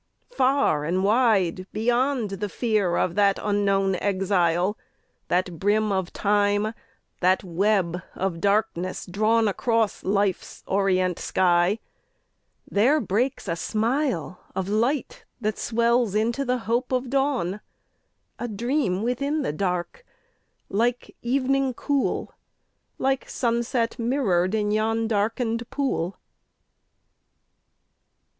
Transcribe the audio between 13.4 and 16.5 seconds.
a smile Of light that swells into